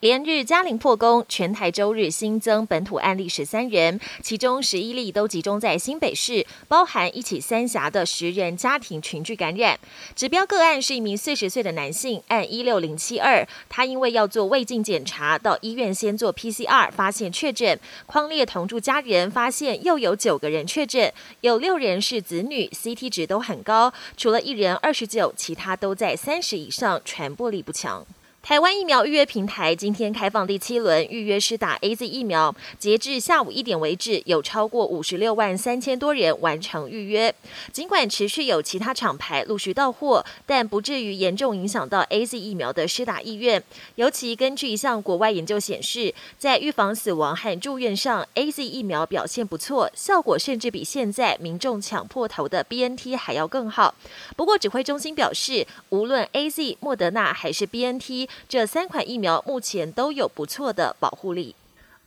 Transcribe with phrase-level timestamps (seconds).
[0.00, 9.76] 连日嘉陵破功，全台周日新增本土案例十三人，其中十一例都集中在新北市，包含一起三峡的十人家庭群聚感染。
[10.14, 17.76] 指标个案是一名四十岁的男性，按一六零七二，他因为要做胃镜检查，到医院先做 PCR，发现确诊。
[18.06, 28.06] 匡列同住家人发现又有九个人确诊，有六人是子女，CT 值都很高，除了一人二十九，其他都在三十以上，传播力不强。
[28.48, 37.34] 台湾疫苗预约平台今天开放第七轮预约施打 A Z 疫苗，截至下午一点为止，有超过五十六万三千多人完成预约。
[37.74, 43.62] 尽管持续有其他厂牌陆续到货，但不至于严重影响到 A Z 疫苗的施打意愿。
[43.96, 53.94] 尤其根据一项国外研究显示，在预防死亡和住院上，A Z 疫苗表现不错，效果甚至比现在民众抢破头的 B N T 还要更好。
[54.34, 58.26] 不过，指挥中心表示，无论 A Z、莫德纳还是 B N T。
[58.46, 61.54] 这三款疫苗目前都有不错的保护力。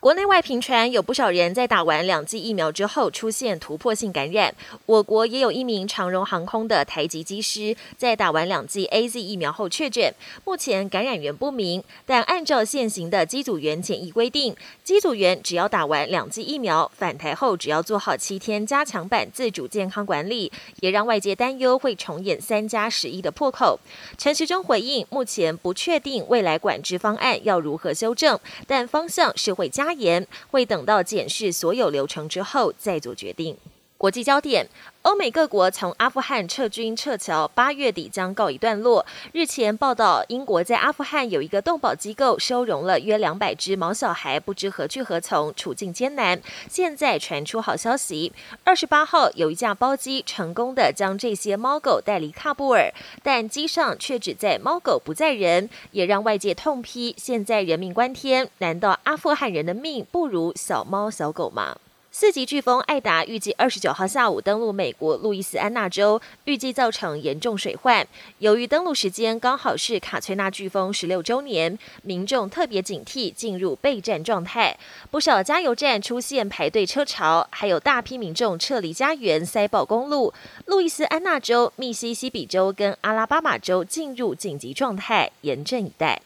[0.01, 4.55] 国内外频传有不少人在打完两剂疫苗之后出现突破性感染。
[4.87, 10.11] 我国也有一名长荣航空的台籍机师在打完两剂 A Z 疫苗后确诊，
[10.43, 11.83] 目前感染源不明。
[12.03, 23.79] 但按照现行的机组员检疫规定，机组员只要打完两剂疫苗返台后，只要做好七天加强版自主健康管理，也让外界担忧会重演三加十一的破口。
[24.17, 29.90] 陈时中回应，目前不确定未来管制方案要如何修正，但方向是会加。
[29.93, 33.57] 言会等到检视所有流程之后再做决定。
[34.01, 34.67] 国际焦点：
[35.03, 39.05] 欧美各国从阿富汗撤军撤侨，八月底将告一段落。
[39.31, 46.41] 日前报道，英国在阿富汗有一个动保机构收容了约两百只毛小孩，不知何去何从，处境艰难。
[46.67, 52.91] 现在传出好消息，二十八号有一架包机成功的将这些猫狗带离喀布尔，
[53.21, 61.77] 但机上却只载猫狗不载人，也让外界痛批：现在人命关天，难道阿富汗人的命不如小猫小狗吗？
[62.13, 68.05] 四级飓风艾达预计二十九号下午登陆美国路易斯安那州，预计造成严重水患。
[68.39, 74.77] 由于登陆时间刚好是卡崔娜飓风十六周年，民众特别警惕，进入备战状态。
[75.09, 80.33] 不少加油站出现排队车潮，还有大批民众撤离家园，塞爆公路。
[80.65, 86.21] 路易斯安那州、密西西比州跟阿拉巴马州进入紧急状态，严阵以待。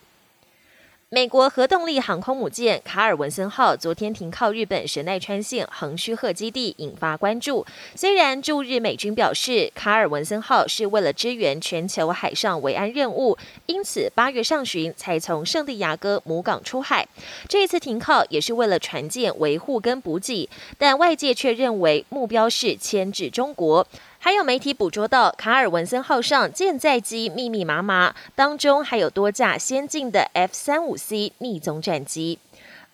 [1.11, 7.63] 美国核动力航空母舰卡尔文森号昨天停靠日本神奈川县横须贺基地，引发关注。
[7.93, 17.07] 虽然驻日美军表示卡尔文森号是为了支援全球海上维安任务，因此八月上旬才从圣地亚哥母港出海。
[17.47, 20.49] 这次停靠也是为了船舰维护跟补给，
[20.79, 23.87] 但外界却认为目标是牵制中国。
[24.25, 32.39] 还有媒体捕捉到卡尔文森号上舰载机密密麻麻，当中还有多架先进的 F 三五 C 逆踪战机。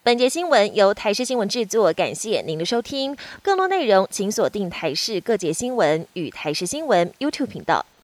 [0.03, 3.15] 本节新闻由台视新闻制作，感谢您的收听。
[3.41, 7.85] 更多内容请锁定台视各节新闻与台视新闻 YouTube 频道。